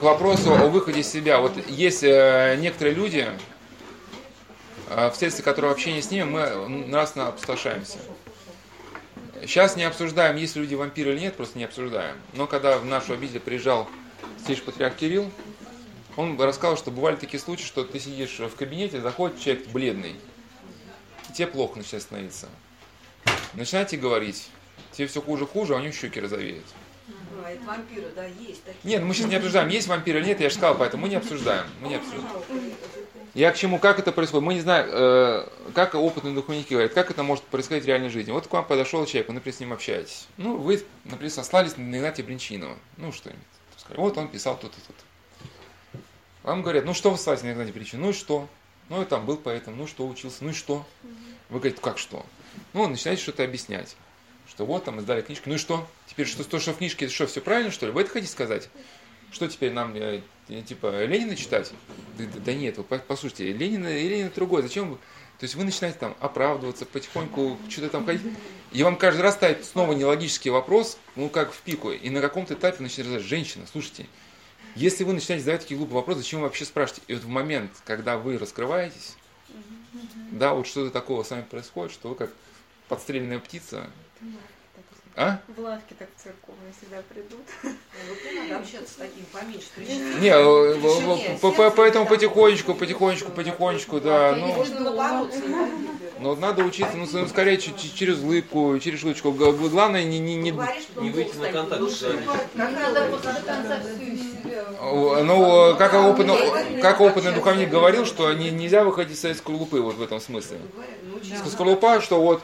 [0.00, 1.40] К вопросу о выходе из себя.
[1.40, 3.28] Вот есть э, некоторые люди,
[4.88, 7.98] э, вследствие которого общения с ними мы нравственно опустошаемся.
[9.42, 12.16] Сейчас не обсуждаем, есть люди вампиры или нет, просто не обсуждаем.
[12.32, 13.90] Но когда в нашу обитель приезжал
[14.38, 15.30] святейший патриарх Кирилл,
[16.16, 20.16] он рассказал, что бывали такие случаи, что ты сидишь в кабинете, заходит человек бледный,
[21.28, 22.48] и тебе плохо начинает становиться.
[23.52, 24.48] Начинаете говорить,
[24.92, 26.64] тебе все хуже хуже, а у него щеки розовеют.
[27.50, 28.78] Это вампиры, да, есть такие.
[28.84, 31.16] Нет, мы сейчас не обсуждаем, есть вампиры или нет, я же сказал, поэтому мы не
[31.16, 31.66] обсуждаем.
[31.80, 32.26] Мы не обсуждаем.
[33.34, 34.44] Я к чему, как это происходит?
[34.44, 38.32] Мы не знаем, э, как опытные духовники говорят, как это может происходить в реальной жизни.
[38.32, 40.26] Вот к вам подошел человек, вы, например, с ним общаетесь.
[40.36, 42.76] Ну, вы, например, сослались на Игнатия Бринчинова.
[42.96, 43.42] Ну, что-нибудь.
[43.96, 44.96] Вот он писал тут и тут.
[46.42, 48.06] Вам говорят, ну что вы ссылаетесь на Игнатия Бринчинова?
[48.06, 48.48] Ну и что?
[48.88, 50.84] Ну, я там был поэтом, ну что, учился, ну и что?
[51.48, 52.26] Вы говорите, как что?
[52.72, 53.96] Ну, начинаете что-то объяснять.
[54.50, 55.88] Что вот там издали книжку, ну и что?
[56.06, 57.92] Теперь что, то, что в книжке, что, все правильно, что ли?
[57.92, 58.68] Вы это хотите сказать?
[59.30, 60.22] Что теперь нам, э,
[60.66, 61.72] типа, Ленина читать?
[62.18, 64.96] Да, да, да нет, вы послушайте, Ленина Ленина другой, зачем вы?
[65.38, 68.22] То есть вы начинаете там оправдываться, потихоньку что-то там ходить.
[68.72, 71.92] И вам каждый раз ставит снова нелогический вопрос, ну как в пику.
[71.92, 74.06] И на каком-то этапе начинает сказать, женщина, слушайте,
[74.74, 77.04] если вы начинаете задавать такие глупые вопросы, зачем вы вообще спрашиваете?
[77.06, 79.16] И вот в момент, когда вы раскрываетесь,
[80.32, 82.32] да, вот что-то такого с вами происходит, что вы как
[82.88, 83.88] подстреленная птица,
[85.16, 85.38] а?
[85.54, 87.44] В лавке так церковные всегда придут.
[87.62, 87.70] Ну,
[90.20, 94.34] не э, поэтому потихонечку, потихонечку, потихонечку, да.
[94.36, 94.64] Ну.
[96.20, 99.32] Но надо учиться, ну, скорее через улыбку, через улыбку.
[99.32, 101.82] Главное не, не, не, не выйти на контакт
[105.24, 110.02] Ну, как опытный, как опытный духовник говорил, что не, нельзя выходить из скорлупы вот в
[110.02, 110.58] этом смысле.
[111.46, 112.42] Скорлупа, что вот,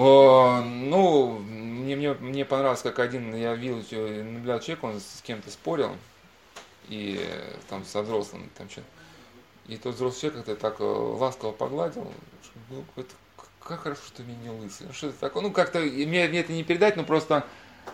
[0.00, 3.78] ну, мне, мне, мне понравилось, как один, я видел,
[4.24, 5.90] наблюдал человек, он с кем-то спорил,
[6.88, 7.20] и
[7.68, 8.82] там со взрослым, там что
[9.66, 12.10] и тот взрослый человек как-то так э, ласково погладил,
[12.70, 12.84] ну,
[13.62, 14.86] как хорошо, что меня не лысый.
[14.86, 15.42] Ну, что это такое?
[15.42, 17.44] Ну, как-то, мне, мне это не передать, но просто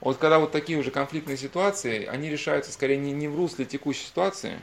[0.00, 4.06] вот когда вот такие уже конфликтные ситуации, они решаются скорее не, не в русле текущей
[4.06, 4.60] ситуации,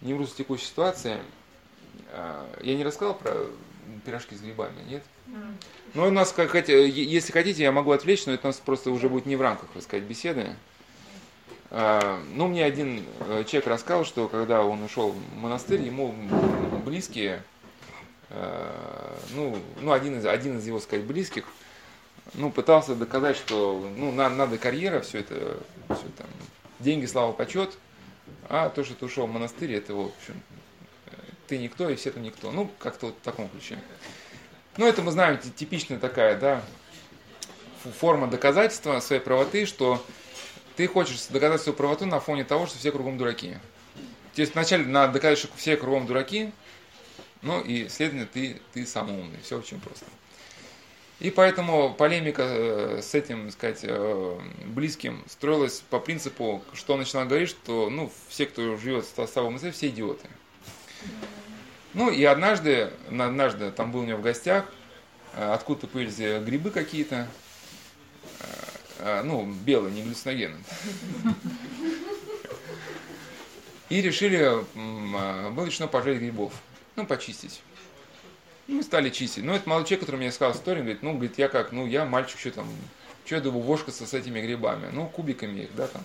[0.00, 1.18] не в русле текущей ситуации.
[2.12, 3.34] А, я не рассказал про
[4.04, 5.02] пирожки с грибами, нет?
[5.94, 9.08] Ну, у нас, как, если хотите, я могу отвлечь, но это у нас просто уже
[9.08, 10.56] будет не в рамках, так сказать, беседы.
[11.70, 16.14] А, ну, мне один э, человек рассказал, что когда он ушел в монастырь, ему
[16.84, 17.42] близкие,
[18.30, 21.44] э, ну, ну один, из, один из его, сказать, близких,
[22.34, 26.26] ну, пытался доказать, что ну, надо, надо карьера, все это, все там,
[26.80, 27.76] деньги, слава, почет,
[28.48, 30.40] а то, что ты ушел в монастырь, это, в общем,
[31.46, 32.50] ты никто, и все это никто.
[32.50, 33.78] Ну, как-то вот в таком ключе.
[34.76, 36.62] Ну, это мы знаем, типичная такая, да,
[38.00, 40.04] форма доказательства своей правоты, что
[40.76, 43.56] ты хочешь доказать свою правоту на фоне того, что все кругом дураки.
[44.34, 46.52] То есть вначале надо доказать, что все кругом дураки,
[47.42, 49.38] ну и, следовательно, ты, ты самый умный.
[49.42, 50.06] Все очень просто.
[51.20, 57.26] И поэтому полемика э, с этим, сказать, э, близким строилась по принципу, что он начинал
[57.26, 60.26] говорить, что ну, все, кто живет в Ставом все идиоты.
[61.94, 64.66] Ну и однажды, однажды там был у него в гостях,
[65.34, 67.28] э, откуда-то появились грибы какие-то,
[68.98, 70.60] а, ну, белый, не галлюциногенный.
[73.90, 76.52] И решили, было решено пожарить грибов,
[76.96, 77.60] ну, почистить.
[78.66, 79.44] Ну, мы стали чистить.
[79.44, 82.06] Ну, это молодой человек, который мне сказал историю, говорит, ну, говорит, я как, ну, я
[82.06, 82.66] мальчик, что там,
[83.26, 84.88] что я буду вошкаться с этими грибами?
[84.90, 86.02] Ну, кубиками их, да, там.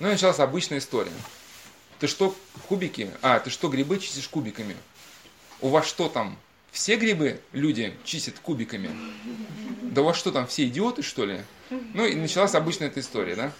[0.00, 1.12] Ну, и началась обычная история.
[2.00, 2.36] Ты что,
[2.68, 3.10] кубики?
[3.22, 4.76] А, ты что, грибы чистишь кубиками?
[5.60, 6.36] У вас что там,
[6.70, 8.90] все грибы люди чистят кубиками?
[9.82, 11.40] Да у вас что там, все идиоты, что ли?
[11.70, 13.52] Ну и началась обычная эта история, да?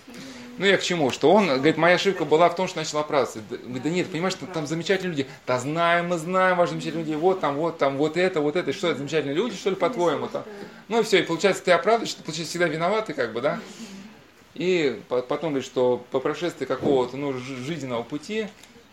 [0.58, 1.10] Ну я к чему?
[1.10, 3.40] Что он, говорит, моя ошибка была в том, что начал оправдываться.
[3.48, 5.26] Говорит, да нет, понимаешь, там, там замечательные люди.
[5.46, 7.16] Да знаем, мы знаем, ваши замечательные люди.
[7.16, 8.72] Вот там, вот там, вот это, вот это.
[8.72, 10.28] Что это, замечательные люди, что ли, по-твоему?
[10.28, 10.44] Там?
[10.88, 13.60] Ну и все, и получается, ты оправдываешь, ты, получается, всегда виноватый, как бы, да?
[14.54, 18.46] И потом говорит, что по прошествии какого-то ну, жизненного пути,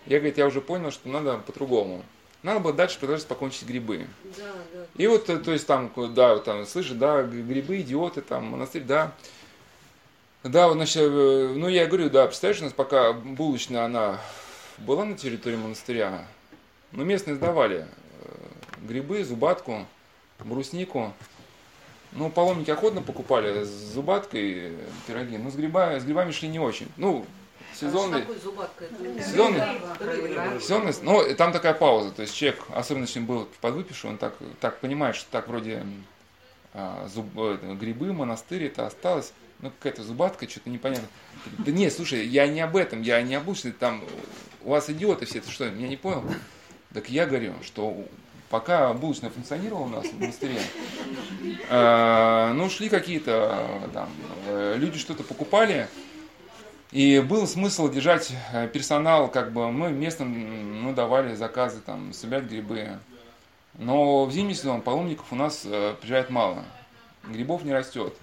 [0.06, 2.04] я, говорит, я уже понял, что надо по-другому.
[2.44, 4.06] Надо было дальше продолжать покончить грибы.
[4.38, 4.86] Да, да.
[4.98, 9.14] И вот, то есть там, да, вот там, слышишь, да, грибы, идиоты, там, монастырь, да.
[10.44, 14.20] Да, вот, значит, э, ну я говорю, да, представляешь, у нас пока булочная, она
[14.78, 16.28] была на территории монастыря,
[16.92, 17.88] но местные сдавали
[18.20, 19.86] э, грибы, зубатку,
[20.40, 21.14] бруснику.
[22.12, 24.74] Ну, паломники охотно покупали с зубаткой
[25.08, 26.90] пироги, но с, гриба, с грибами шли не очень.
[26.98, 27.26] Ну,
[27.76, 28.26] сезонный,
[29.20, 29.62] сезонный,
[30.60, 34.80] сезонный, ну, там такая пауза, то есть человек, особенно если был подвыпивший, он так, так
[34.80, 35.84] понимает, что так вроде
[36.74, 41.08] а, зуб, э, грибы, монастырь, это осталось, ну какая-то зубатка, что-то непонятно.
[41.60, 44.04] Да не, слушай, я не об этом, я не обычный, там,
[44.64, 46.24] у вас идиоты все, ты что, меня не понял?
[46.94, 48.06] Так я говорю, что
[48.50, 50.60] пока булочная функционировала у нас в монастыре,
[51.70, 54.10] э, ну, шли какие-то там,
[54.48, 55.88] э, люди что-то покупали,
[56.94, 62.44] и был смысл держать э, персонал, как бы мы местным ну, давали заказы, там, собирать
[62.44, 63.00] грибы.
[63.80, 66.64] Но в зимний сезон паломников у нас э, приезжает мало.
[67.24, 68.16] Грибов не растет.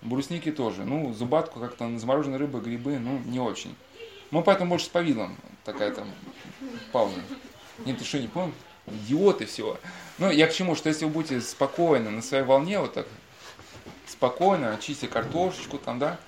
[0.00, 0.84] Брусники тоже.
[0.84, 3.76] Ну, зубатку как-то замороженной рыбы, грибы, ну, не очень.
[4.30, 5.36] Мы поэтому больше с повидлом.
[5.62, 6.08] Такая там
[6.92, 7.20] пауза.
[7.84, 8.52] Нет, ты что, не понял?
[8.86, 9.76] Идиоты всего.
[10.16, 13.06] Ну, я к чему, что если вы будете спокойно, на своей волне, вот так,
[14.06, 16.18] спокойно, чистите картошечку там, да,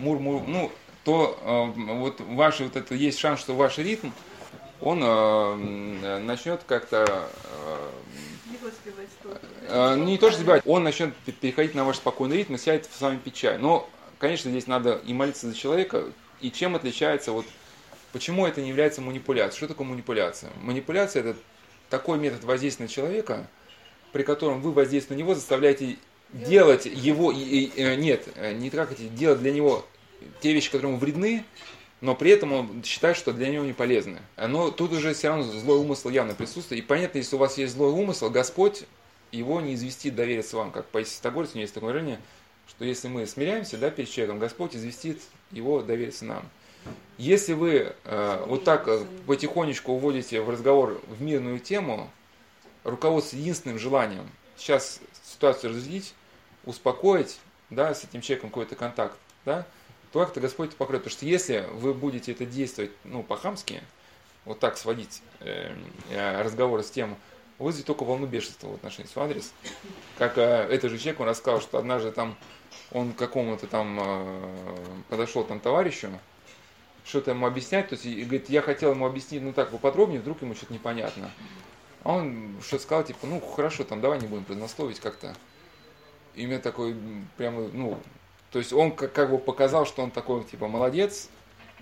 [0.00, 0.72] мур-мур, ну,
[1.06, 4.10] то э, вот ваш вот это есть шанс, что ваш ритм,
[4.80, 7.28] он э, начнет как-то
[9.70, 13.00] э, не то что сбивать, он начнет переходить на ваш спокойный ритм и сядет с
[13.00, 13.56] вами пить чай.
[13.56, 13.88] Но,
[14.18, 16.06] конечно, здесь надо и молиться за человека,
[16.40, 17.46] и чем отличается вот
[18.12, 19.58] почему это не является манипуляцией.
[19.58, 20.50] Что такое манипуляция?
[20.60, 21.36] Манипуляция это
[21.88, 23.46] такой метод воздействия на человека,
[24.10, 25.98] при котором вы воздействуете на него, заставляете
[26.32, 29.86] делать его, и, и, нет, не эти, делать для него
[30.40, 31.44] те вещи, которые ему вредны,
[32.00, 34.18] но при этом он считает, что для него не полезны.
[34.36, 36.82] Но тут уже все равно злой умысл явно присутствует.
[36.82, 38.84] И понятно, если у вас есть злой умысел, Господь
[39.32, 40.70] его не известит довериться вам.
[40.70, 42.20] Как по Истогорцу у него есть такое выражение,
[42.68, 45.20] что если мы смиряемся да, перед человеком, Господь известит
[45.50, 46.48] его довериться нам.
[47.18, 52.10] Если вы э, вот так э, потихонечку уводите в разговор в мирную тему,
[52.84, 56.14] руководство единственным желанием сейчас ситуацию разрядить,
[56.64, 57.38] успокоить,
[57.70, 59.66] да, с этим человеком какой-то контакт, да,
[60.16, 61.02] то как-то Господь это покроет.
[61.02, 63.82] Потому что если вы будете это действовать, ну, по-хамски,
[64.46, 65.74] вот так сводить э,
[66.10, 67.16] э, разговоры с тем,
[67.58, 69.52] вызовет только волну бешенства в отношении своего адрес.
[70.16, 72.36] Как э, этот же человек, он рассказал, что однажды там
[72.92, 74.50] он к какому-то там э,
[75.10, 76.08] подошел там товарищу,
[77.04, 80.40] что-то ему объяснять, то есть, и говорит, я хотел ему объяснить, ну так, поподробнее, вдруг
[80.40, 81.30] ему что-то непонятно.
[82.04, 85.36] А он что сказал, типа, ну хорошо, там давай не будем преднословить как-то.
[86.34, 86.96] И мне такой,
[87.36, 87.98] прямо, ну,
[88.50, 91.28] то есть он как, как бы показал, что он такой, типа, молодец,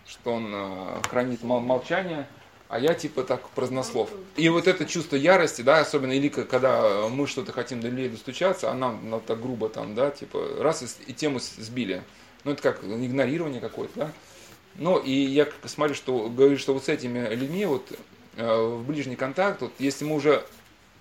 [0.07, 2.27] что он э, хранит мол- молчание,
[2.69, 4.11] а я типа так празднослов.
[4.37, 8.71] И вот это чувство ярости, да, особенно или когда мы что-то хотим до людей достучаться,
[8.71, 12.03] а нам ну, так грубо там, да, типа, раз и, и тему сбили.
[12.45, 14.13] Ну, это как игнорирование какое-то, да.
[14.77, 17.93] Ну, и я смотрю, что говорю, что вот с этими людьми вот
[18.37, 20.45] э, в ближний контакт, вот если мы уже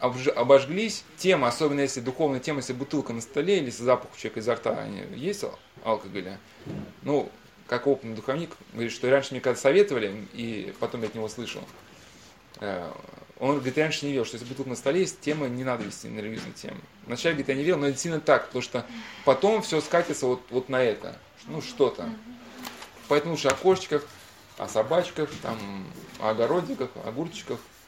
[0.04, 4.56] обожглись, тема, особенно если духовная тема, если бутылка на столе или запах у человека изо
[4.56, 5.46] рта они есть
[5.86, 6.40] алкоголя,
[7.04, 7.30] ну,
[7.68, 11.62] как опытный духовник, говорит, что раньше мне когда советовали, и потом я от него слышал,
[12.60, 12.92] э,
[13.40, 16.10] он говорит, раньше не верил, что если бутылка на столе есть, тема не надо вести
[16.10, 16.22] на
[16.52, 16.78] тему.
[17.06, 18.86] Вначале, говорит, я не верил, но это сильно так, потому что
[19.24, 21.18] потом все скатится вот, вот на это,
[21.48, 22.10] ну, что-то.
[23.08, 24.06] Поэтому лучше о кошечках,
[24.58, 25.58] о собачках, там,
[26.20, 27.60] о огородиках, огурчиках,